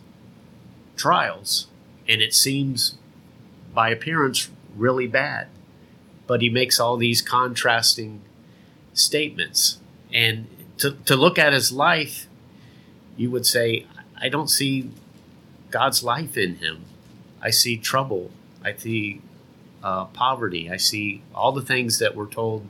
[0.98, 1.68] trials,
[2.08, 2.98] and it seems
[3.74, 5.48] by appearance really bad.
[6.26, 8.22] But he makes all these contrasting
[8.94, 9.80] statements.
[10.14, 10.48] And
[10.80, 12.27] to, to look at his life,
[13.18, 13.86] you would say,
[14.20, 14.92] I don't see
[15.72, 16.86] God's life in him.
[17.42, 18.32] I see trouble.
[18.64, 19.22] I see
[19.84, 20.70] uh, poverty.
[20.70, 22.68] I see all the things that we're told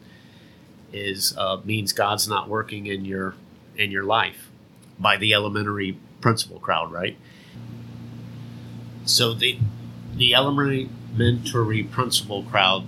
[0.92, 3.36] is uh, means God's not working in your
[3.76, 4.50] in your life
[4.98, 7.18] by the elementary principle crowd, right?
[9.06, 9.60] So the
[10.16, 10.90] the elementary
[11.84, 12.88] principle crowd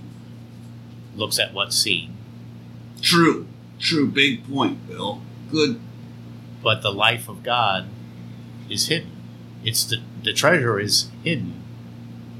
[1.14, 2.16] looks at what's seen,
[3.00, 3.46] True.
[3.78, 4.08] True.
[4.08, 5.22] Big point, Bill.
[5.50, 5.80] Good.
[6.62, 7.86] But the life of God
[8.68, 9.12] is hidden.
[9.64, 11.62] It's the the treasure is hidden.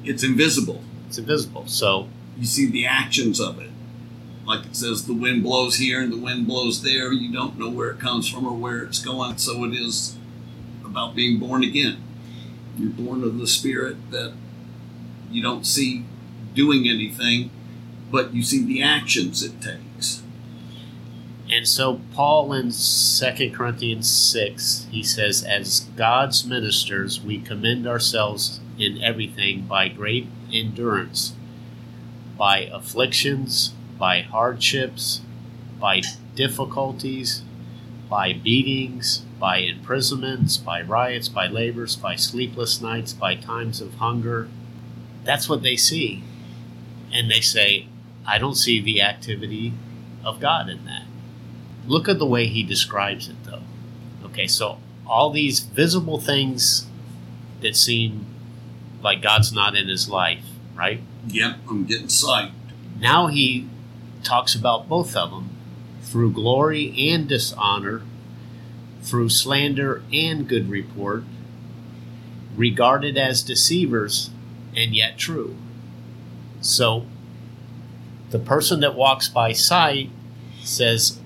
[0.05, 0.83] It's invisible.
[1.09, 1.67] It's invisible.
[1.67, 3.71] So You see the actions of it.
[4.47, 7.13] Like it says, the wind blows here and the wind blows there.
[7.13, 9.37] You don't know where it comes from or where it's going.
[9.37, 10.17] So it is
[10.85, 12.03] about being born again.
[12.79, 14.33] You're born of the Spirit that
[15.31, 16.05] you don't see
[16.55, 17.51] doing anything,
[18.11, 19.83] but you see the actions it takes.
[21.53, 28.61] And so Paul in 2 Corinthians 6, he says, As God's ministers, we commend ourselves
[28.79, 31.35] in everything by great endurance,
[32.39, 35.23] by afflictions, by hardships,
[35.81, 36.03] by
[36.37, 37.43] difficulties,
[38.09, 44.49] by beatings, by imprisonments, by riots, by labors, by sleepless nights, by times of hunger.
[45.25, 46.23] That's what they see.
[47.13, 47.89] And they say,
[48.25, 49.73] I don't see the activity
[50.25, 51.00] of God in that.
[51.91, 53.63] Look at the way he describes it, though.
[54.27, 56.87] Okay, so all these visible things
[57.63, 58.27] that seem
[59.03, 60.45] like God's not in his life,
[60.77, 61.01] right?
[61.27, 62.53] Yep, I'm getting psyched.
[63.01, 63.69] Now he
[64.23, 65.51] talks about both of them
[66.03, 68.03] through glory and dishonor,
[69.03, 71.25] through slander and good report,
[72.55, 74.31] regarded as deceivers
[74.77, 75.57] and yet true.
[76.61, 77.07] So
[78.31, 80.11] the person that walks by sight
[80.63, 81.20] says,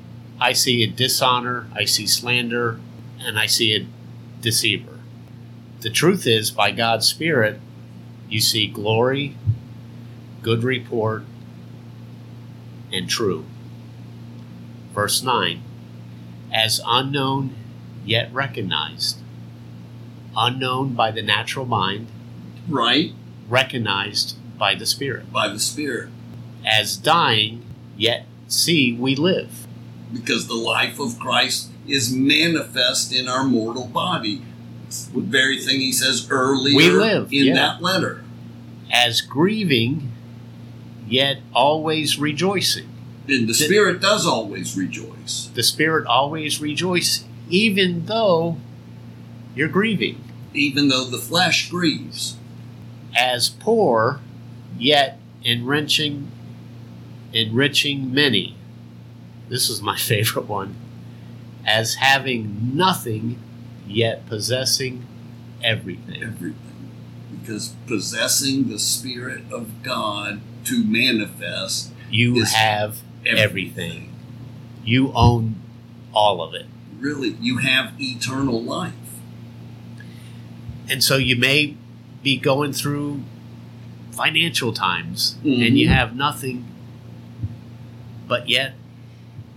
[0.45, 2.79] I see a dishonor, I see slander,
[3.19, 3.87] and I see a
[4.43, 4.99] deceiver.
[5.81, 7.59] The truth is, by God's Spirit,
[8.29, 9.39] you see glory,
[10.43, 11.23] good report,
[12.93, 13.47] and true.
[14.93, 15.63] Verse 9
[16.53, 17.55] As unknown
[18.05, 19.21] yet recognized,
[20.37, 22.09] unknown by the natural mind,
[22.69, 23.15] Right?
[23.49, 25.33] recognized by the Spirit.
[25.33, 26.11] By the Spirit.
[26.67, 27.63] As dying
[27.97, 29.67] yet see we live.
[30.13, 34.43] Because the life of Christ is manifest in our mortal body.
[34.87, 37.55] It's the very thing he says earlier We live, in yeah.
[37.55, 38.23] that letter.
[38.93, 40.13] As grieving
[41.07, 42.89] yet always rejoicing.
[43.29, 45.51] And the Spirit does always rejoice.
[45.55, 48.59] The Spirit always rejoices, even though
[49.55, 50.23] you're grieving.
[50.53, 52.37] even though the flesh grieves.
[53.17, 54.21] as poor,
[54.79, 56.31] yet enriching,
[57.33, 58.57] enriching many.
[59.55, 60.75] This is my favorite one.
[61.65, 63.39] As having nothing,
[63.87, 65.07] yet possessing
[65.63, 66.25] everything.
[66.25, 66.91] Everything.
[67.41, 74.13] Because possessing the Spirit of God to manifest You have everything.
[74.85, 75.55] You own
[76.13, 76.67] all of it.
[76.99, 78.93] Really, you have eternal life.
[80.91, 81.77] And so you may
[82.25, 83.23] be going through
[84.11, 85.65] financial times Mhm.
[85.65, 86.65] and you have nothing,
[88.27, 88.75] but yet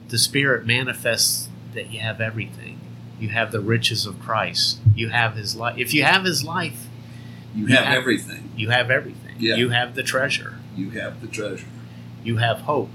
[0.10, 2.80] the Spirit manifests that you have everything.
[3.20, 4.80] You have the riches of Christ.
[4.96, 5.78] You have His life.
[5.78, 6.88] If you have His life,
[7.56, 8.50] You You have have- everything.
[8.56, 9.36] you have everything.
[9.40, 9.56] Yeah.
[9.56, 10.56] You have the treasure.
[10.76, 11.66] You have the treasure.
[12.24, 12.90] You have hope.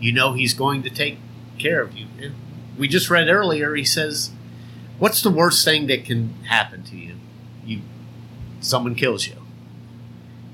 [0.00, 1.18] You know He's going to take
[1.58, 2.06] care of you.
[2.22, 2.34] And
[2.78, 4.30] we just read earlier, He says,
[4.98, 7.16] What's the worst thing that can happen to you?
[7.64, 7.80] You,
[8.60, 9.34] someone kills you.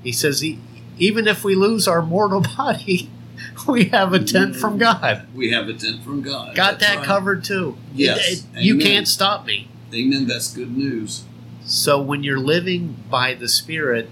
[0.03, 0.59] He says, "E-
[0.97, 3.09] even if we lose our mortal body,
[3.67, 5.27] we have a tent from God.
[5.35, 6.55] We have a tent from God.
[6.55, 7.05] Got That's that right.
[7.05, 7.77] covered too.
[7.93, 8.19] Yes.
[8.31, 9.69] It- it- you can't stop me.
[9.93, 10.27] Amen.
[10.27, 11.23] That's good news.
[11.65, 14.09] So when you're living by the Spirit,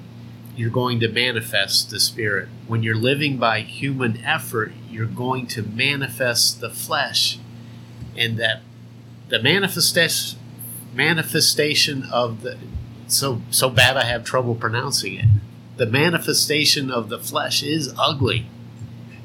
[0.56, 2.48] you're going to manifest the Spirit.
[2.68, 7.40] When you're living by human effort, you're going to manifest the flesh.
[8.18, 8.62] And that
[9.30, 10.40] the manifestation
[10.94, 12.58] manifestation of the
[13.08, 15.26] so so bad I have trouble pronouncing it.
[15.78, 18.48] The manifestation of the flesh is ugly.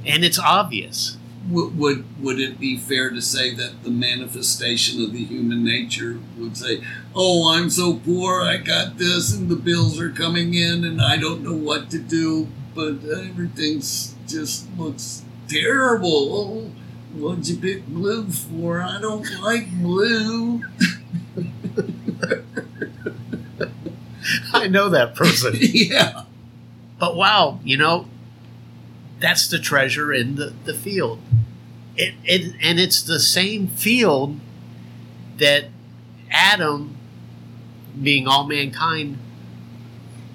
[0.06, 1.16] And it's obvious.
[1.48, 6.18] Would, would would it be fair to say that the manifestation of the human nature
[6.38, 6.82] would say,
[7.14, 8.42] "Oh, I'm so poor.
[8.42, 11.98] I got this, and the bills are coming in, and I don't know what to
[11.98, 16.70] do, but everything's just looks terrible." Oh,
[17.18, 18.82] what'd you pick blue for?
[18.82, 20.62] I don't like blue.
[24.52, 25.54] I know that person.
[25.58, 26.22] yeah,
[26.98, 28.06] But wow, you know,
[29.20, 31.20] that's the treasure in the, the field.
[31.96, 34.40] It, it and it's the same field
[35.38, 35.66] that
[36.30, 36.96] Adam,
[38.00, 39.18] being all mankind,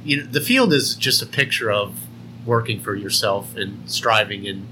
[0.03, 1.99] you know, the field is just a picture of
[2.45, 4.67] working for yourself and striving and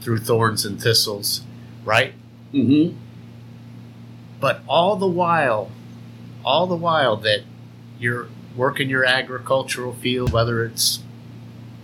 [0.00, 1.42] through thorns and thistles,
[1.84, 2.14] right?
[2.52, 2.96] Mm-hmm.
[4.40, 5.70] But all the while,
[6.44, 7.40] all the while that
[7.98, 11.00] you're working your agricultural field, whether it's,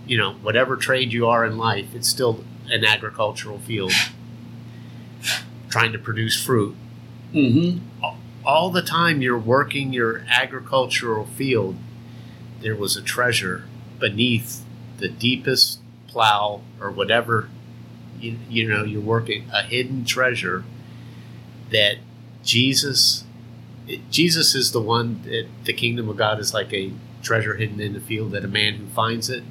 [0.05, 3.93] you know, whatever trade you are in life, it's still an agricultural field
[5.69, 6.75] trying to produce fruit.
[7.33, 7.85] Mm-hmm.
[8.45, 11.75] All the time you're working your agricultural field,
[12.61, 13.65] there was a treasure
[13.99, 14.65] beneath
[14.97, 17.49] the deepest plow or whatever
[18.19, 20.63] you, you know you're working a hidden treasure
[21.71, 21.95] that
[22.43, 23.23] jesus
[24.09, 26.91] jesus is the one that the kingdom of god is like a
[27.23, 29.43] treasure hidden in the field that a man who finds it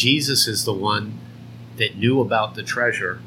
[0.00, 1.18] jesus is the one
[1.76, 3.20] that knew about the treasure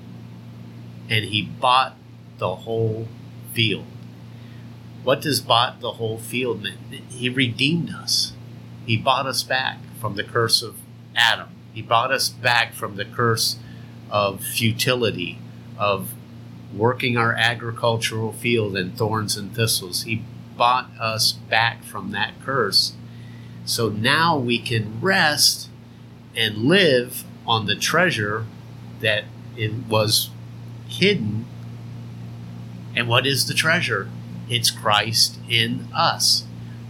[1.10, 1.96] and he bought
[2.40, 3.08] the whole
[3.54, 3.86] field
[5.04, 6.78] what does bought the whole field mean
[7.10, 8.34] he redeemed us
[8.86, 10.76] he bought us back from the curse of
[11.16, 11.50] Adam.
[11.74, 13.58] He brought us back from the curse
[14.10, 15.40] of futility,
[15.78, 16.14] of
[16.74, 20.04] working our agricultural field in thorns and thistles.
[20.04, 20.24] He
[20.58, 22.94] bought us back from that curse.
[23.66, 25.70] So now we can rest
[26.36, 28.46] and live on the treasure
[29.00, 29.26] that
[29.58, 30.30] it was
[30.88, 31.46] hidden.
[32.96, 34.10] And what is the treasure?
[34.50, 36.46] It's Christ in us.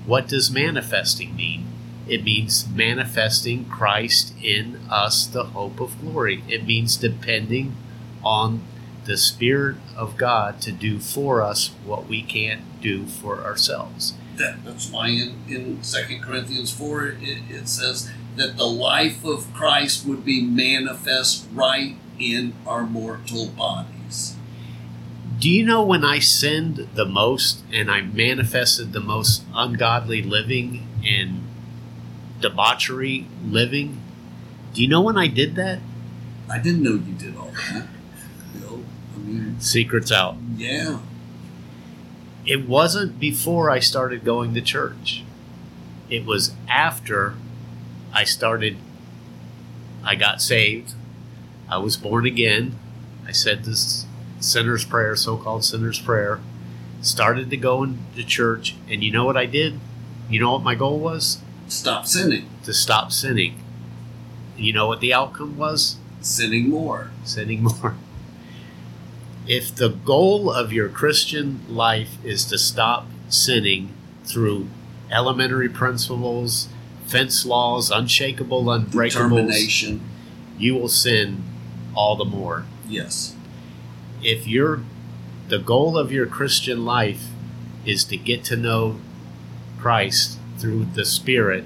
[0.06, 1.68] What does manifesting mean?
[2.08, 6.44] It means manifesting Christ in us, the hope of glory.
[6.50, 7.78] It means depending
[8.24, 8.62] on
[9.06, 14.14] the Spirit of God to do for us what we can't do for ourselves.
[14.36, 17.18] That, that's why in, in 2 Corinthians 4 it,
[17.50, 24.36] it says that the life of Christ would be manifest right in our mortal bodies.
[25.40, 30.88] Do you know when I sinned the most and I manifested the most ungodly living
[31.06, 31.42] and
[32.40, 34.02] debauchery living?
[34.74, 35.80] Do you know when I did that?
[36.50, 37.88] I didn't know you did all that.
[38.56, 38.84] You know,
[39.16, 40.38] I mean, Secrets out.
[40.56, 41.00] yeah.
[42.46, 45.24] It wasn't before I started going to church.
[46.10, 47.36] It was after
[48.14, 48.78] I started,
[50.03, 50.93] I got saved.
[51.68, 52.78] I was born again.
[53.26, 54.05] I said this
[54.39, 56.39] sinner's prayer, so called sinner's prayer.
[57.01, 58.76] Started to go into church.
[58.88, 59.80] And you know what I did?
[60.30, 61.39] You know what my goal was?
[61.68, 62.49] Stop sinning.
[62.64, 63.59] To stop sinning.
[64.55, 65.97] You know what the outcome was?
[66.22, 67.11] Sinning more.
[67.24, 67.95] sinning more.
[69.47, 73.89] If the goal of your Christian life is to stop sinning
[74.24, 74.70] through
[75.11, 76.70] elementary principles,
[77.14, 79.47] fence laws, unshakable, unbreakable,
[80.57, 81.43] you will sin
[81.95, 82.66] all the more.
[82.89, 83.36] Yes.
[84.24, 84.82] If your
[85.47, 87.28] the goal of your Christian life
[87.86, 88.99] is to get to know
[89.80, 91.66] Christ through the Spirit,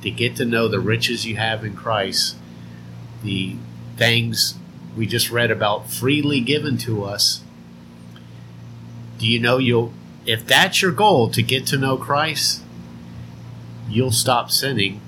[0.00, 2.36] to get to know the riches you have in Christ,
[3.22, 3.56] the
[3.98, 4.54] things
[4.96, 7.42] we just read about freely given to us.
[9.18, 9.92] Do you know you'll,
[10.24, 12.62] if that's your goal to get to know Christ,
[13.88, 15.00] you'll stop sinning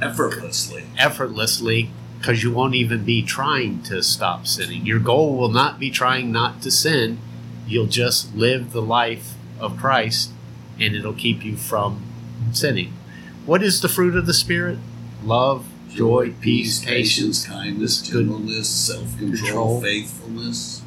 [0.00, 0.84] Effortlessly.
[0.98, 4.86] effortlessly because you won't even be trying to stop sinning.
[4.86, 7.18] Your goal will not be trying not to sin.
[7.66, 10.30] You'll just live the life of Christ
[10.80, 12.02] and it'll keep you from
[12.52, 12.92] sinning.
[13.46, 14.78] What is the fruit of the Spirit?
[15.22, 17.46] Love, joy, peace, patience.
[17.46, 19.80] kindness, good gentleness, self control.
[19.80, 20.82] faithfulness.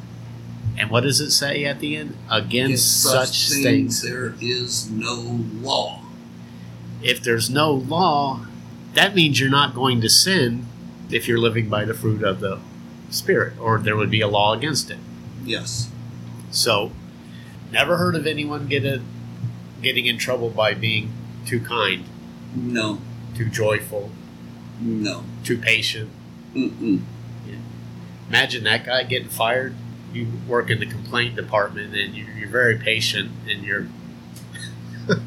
[0.76, 2.16] And what does it say at the end?
[2.30, 4.02] Against such, things, things.
[4.02, 6.02] there is no law.
[7.02, 8.46] If there's no law,
[8.94, 10.66] that means you're not going to sin
[11.10, 12.58] if you're living by the fruit of the
[13.10, 14.98] Spirit, or there would be a law against it.
[15.44, 15.88] Yes.
[16.50, 16.92] So,
[17.72, 19.00] never heard of anyone get a,
[19.80, 21.10] getting in trouble by being
[21.46, 22.04] too kind,
[22.54, 23.00] No.
[23.34, 24.10] too joyful,
[24.80, 25.24] No.
[25.44, 26.10] too patient.
[26.54, 27.02] Mm-mm.
[28.28, 29.74] Imagine that guy getting fired.
[30.12, 33.86] You work in the complaint department and you're, you're very patient and you're,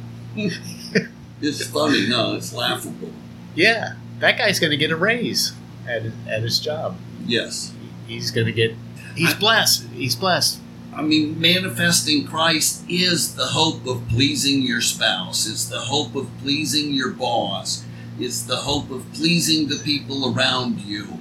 [1.42, 3.12] It's funny, no, it's laughable.
[3.56, 5.54] yeah, that guy's going to get a raise
[5.88, 6.98] at, at his job.
[7.26, 7.74] Yes.
[8.08, 8.76] He's going to get,
[9.16, 9.88] he's I- blessed.
[9.94, 10.60] He's blessed.
[10.94, 15.48] I mean, manifesting Christ is the hope of pleasing your spouse.
[15.48, 17.86] It's the hope of pleasing your boss.
[18.20, 21.20] It's the hope of pleasing the people around you.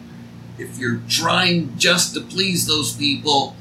[0.59, 3.55] If you're trying just to please those people,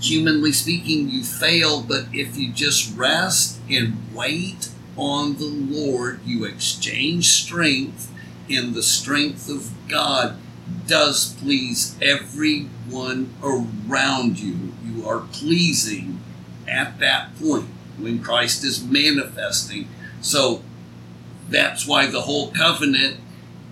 [0.00, 1.82] humanly speaking, you fail.
[1.82, 4.68] But if you just rest and wait
[4.98, 8.12] on the Lord, you exchange strength,
[8.50, 10.36] and the strength of God
[10.86, 14.72] does please everyone around you.
[14.84, 16.20] You are pleasing
[16.66, 17.68] at that point
[17.98, 19.88] when Christ is manifesting.
[20.20, 20.62] So
[21.48, 23.20] that's why the whole covenant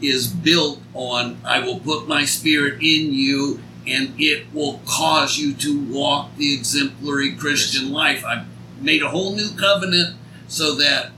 [0.00, 5.54] is built on I will put my spirit in you and it will cause you
[5.54, 8.24] to walk the exemplary Christian life.
[8.24, 8.46] I've
[8.80, 10.16] made a whole new covenant
[10.48, 11.12] so that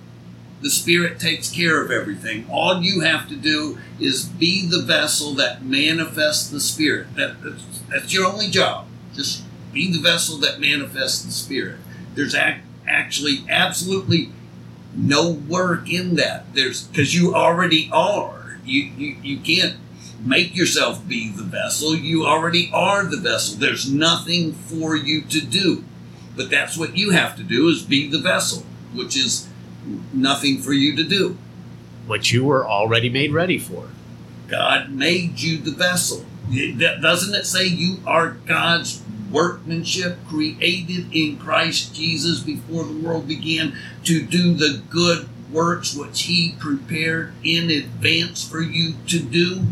[0.61, 2.47] the Spirit takes care of everything.
[2.51, 7.15] All you have to do is be the vessel that manifests the Spirit.
[7.15, 8.87] That, that's, that's your only job.
[9.15, 11.79] Just be the vessel that manifests the Spirit.
[12.15, 14.33] There's ac- actually absolutely
[14.95, 16.53] no work in that.
[16.55, 18.59] There's because you already are.
[18.65, 19.77] You, you you can't
[20.21, 21.95] make yourself be the vessel.
[21.95, 23.59] You already are the vessel.
[23.59, 25.85] There's nothing for you to do.
[26.37, 29.49] But that's what you have to do is be the vessel, which is
[30.13, 31.37] nothing for you to do.
[32.07, 33.89] What you were already made ready for.
[34.49, 36.25] God made you the vessel.
[36.51, 43.29] It- Doesn't it say you are God's workmanship created in Christ Jesus before the world
[43.29, 43.75] began
[44.05, 49.65] to do the good works which He prepared in advance for you to do?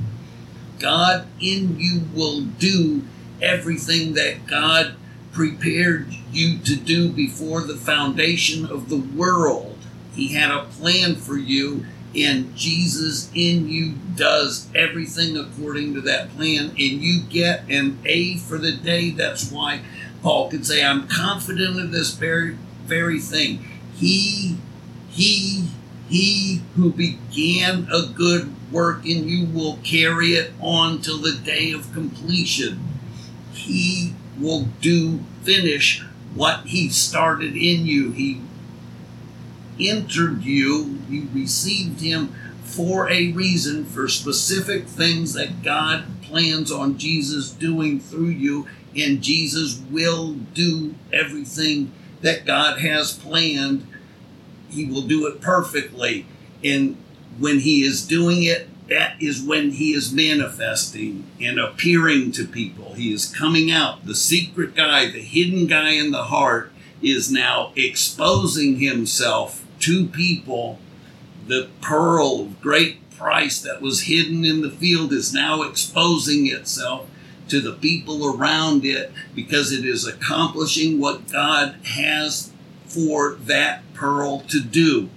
[0.79, 3.03] God in you will do
[3.41, 4.95] everything that God
[5.33, 9.76] prepared you to do before the foundation of the world.
[10.17, 16.35] He had a plan for you, and Jesus in you does everything according to that
[16.35, 19.11] plan, and you get an A for the day.
[19.11, 19.83] That's why
[20.23, 23.65] Paul could say, I'm confident of this very, very thing.
[23.95, 24.57] He,
[25.11, 25.69] he,
[26.09, 31.73] he who began a good work in you will carry it on till the day
[31.73, 32.81] of completion.
[33.53, 36.03] He will do, finish
[36.35, 38.13] what he started in you.
[38.13, 38.41] He
[39.79, 46.99] entered you, you received him for a reason, for specific things that God plans on
[46.99, 48.67] Jesus doing through you,
[48.97, 53.87] and Jesus will do everything that God has planned.
[54.69, 56.27] He will do it perfectly.
[56.65, 56.97] And
[57.39, 62.95] when he is doing it, that is when he is manifesting and appearing to people.
[62.95, 64.07] He is coming out.
[64.07, 66.73] The secret guy, the hidden guy in the heart,
[67.03, 70.79] is now exposing himself to people.
[71.47, 77.09] The pearl of great price that was hidden in the field is now exposing itself
[77.49, 82.53] to the people around it because it is accomplishing what God has
[82.87, 85.09] for that pearl to do.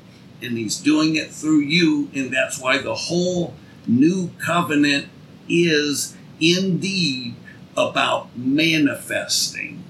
[0.41, 3.55] And He's doing it through you, and that's why the whole
[3.88, 5.07] new covenant
[5.49, 7.36] is indeed
[7.76, 9.84] about manifesting.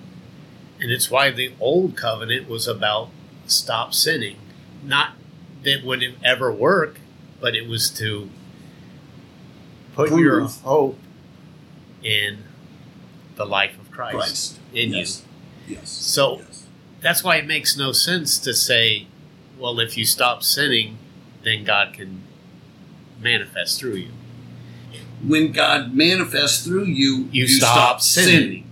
[0.79, 3.09] And it's why the old covenant was about
[3.45, 4.37] stop sinning.
[4.83, 5.11] Not
[5.63, 6.99] that would it ever work,
[7.39, 8.29] but it was to
[9.93, 10.97] put your hope
[12.03, 12.39] in
[13.35, 14.59] the life of Christ, Christ.
[14.73, 15.23] in yes.
[15.67, 15.75] you.
[15.75, 15.89] Yes.
[15.89, 16.65] So yes.
[17.01, 19.07] that's why it makes no sense to say,
[19.57, 20.97] well, if you stop sinning,
[21.43, 22.23] then God can
[23.21, 24.11] manifest through you.
[25.27, 28.65] when God manifests through you, You stop sinning.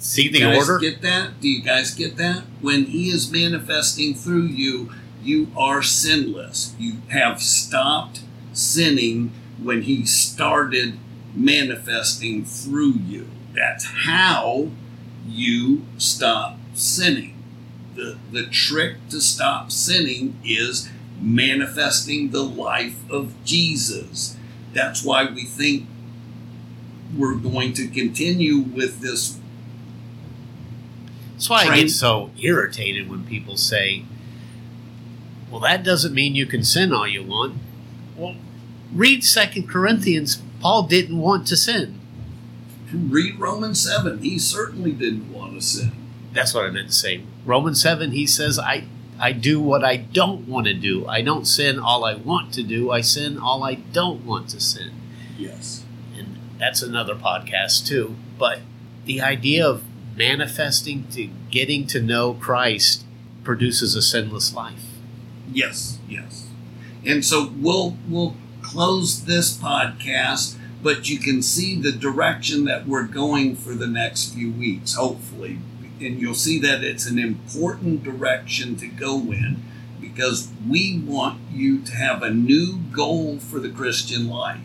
[0.00, 0.78] See the you guys order?
[0.78, 1.40] Get that?
[1.40, 2.42] Do you guys get that?
[2.60, 4.92] When He is manifesting through you,
[5.28, 6.74] you are sinless.
[6.78, 8.22] You have stopped
[8.52, 10.98] sinning when He started
[11.34, 13.28] manifesting through you.
[13.54, 14.70] That's how
[15.26, 17.34] you stop sinning.
[17.94, 20.88] The, the trick to stop sinning is
[21.20, 24.36] manifesting the life of Jesus.
[24.72, 25.86] That's why we think
[27.16, 29.38] we're going to continue with this
[31.32, 34.04] That's why I get so irritated when people say,
[35.50, 37.56] well, that doesn't mean you can sin all you want.
[38.16, 38.36] Well,
[38.92, 40.42] read Second Corinthians.
[40.60, 42.00] Paul didn't want to sin.
[42.92, 44.18] read Romans 7.
[44.22, 45.92] He certainly didn't want to sin.
[46.32, 47.22] That's what I meant to say.
[47.44, 48.84] Romans 7, he says, I,
[49.18, 51.06] I do what I don't want to do.
[51.06, 52.90] I don't sin all I want to do.
[52.90, 54.92] I sin all I don't want to sin.
[55.38, 55.84] Yes.
[56.16, 58.16] and that's another podcast too.
[58.38, 58.60] But
[59.04, 59.84] the idea of
[60.16, 63.04] manifesting to getting to know Christ
[63.44, 64.87] produces a sinless life.
[65.52, 66.48] Yes, yes.
[67.04, 73.06] And so we'll we'll close this podcast, but you can see the direction that we're
[73.06, 75.58] going for the next few weeks, hopefully.
[76.00, 79.62] And you'll see that it's an important direction to go in
[80.00, 84.60] because we want you to have a new goal for the Christian life.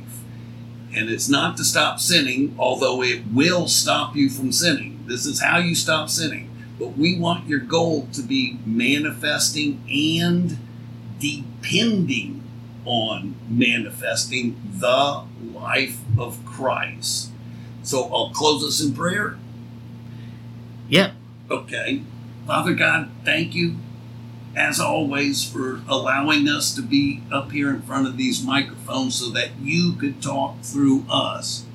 [0.95, 5.03] And it's not to stop sinning, although it will stop you from sinning.
[5.07, 6.51] This is how you stop sinning.
[6.77, 10.57] But we want your goal to be manifesting and
[11.23, 12.43] depending
[12.85, 17.31] on manifesting the life of Christ.
[17.81, 19.37] So I'll close us in prayer.
[20.89, 21.11] Yeah.
[21.49, 22.01] Okay.
[22.45, 23.77] Father God, thank you
[24.55, 29.29] as always, for allowing us to be up here in front of these microphones so
[29.31, 31.65] that you could talk through us.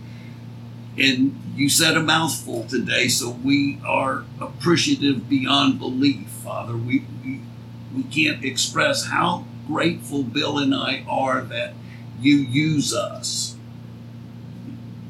[0.96, 6.76] And you said a mouthful today, so we are appreciative beyond belief, Father.
[6.76, 7.40] We, we,
[7.99, 11.74] we can't express how grateful Bill and I are that
[12.20, 13.57] you use us.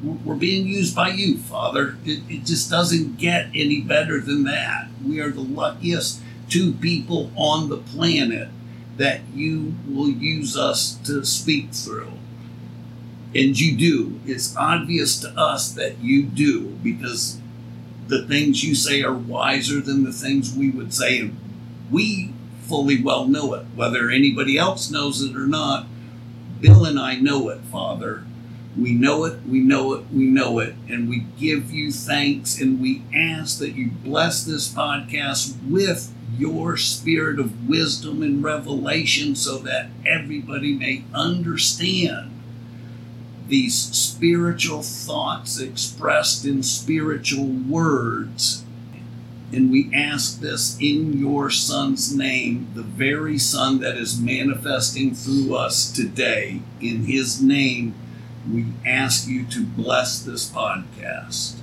[0.03, 1.97] We're being used by you, Father.
[2.03, 4.87] It, it just doesn't get any better than that.
[5.05, 8.49] We are the luckiest two people on the planet
[8.97, 12.11] that you will use us to speak through.
[13.35, 14.19] And you do.
[14.25, 17.39] It's obvious to us that you do because
[18.07, 21.19] the things you say are wiser than the things we would say.
[21.19, 21.37] And
[21.91, 22.33] we
[22.69, 23.65] fully well know it.
[23.75, 25.87] Whether anybody else knows it or not,
[26.61, 28.23] Bill and I know it, Father.
[28.77, 30.75] We know it, we know it, we know it.
[30.87, 36.77] And we give you thanks and we ask that you bless this podcast with your
[36.77, 42.31] spirit of wisdom and revelation so that everybody may understand
[43.49, 48.63] these spiritual thoughts expressed in spiritual words.
[49.51, 55.55] And we ask this in your Son's name, the very Son that is manifesting through
[55.55, 56.61] us today.
[56.79, 57.95] In His name,
[58.51, 61.55] we ask you to bless this podcast.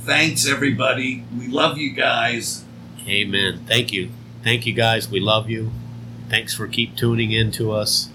[0.00, 1.24] Thanks, everybody.
[1.38, 2.64] We love you guys.
[3.08, 3.64] Amen.
[3.66, 4.10] Thank you.
[4.42, 5.08] Thank you guys.
[5.08, 5.70] We love you.
[6.28, 8.10] Thanks for keep tuning in to us.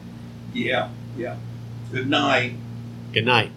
[0.53, 1.37] Yeah, yeah.
[1.91, 2.53] Good night.
[3.13, 3.51] Good night.